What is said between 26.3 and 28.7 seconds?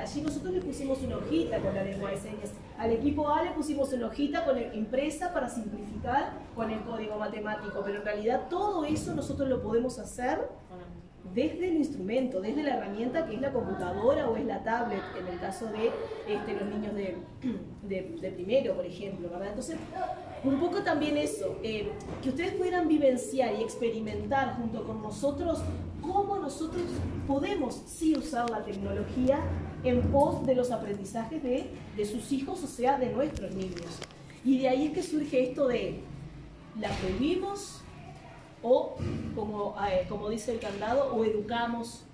nosotros podemos sí usar la